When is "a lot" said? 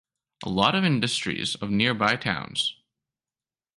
0.43-0.73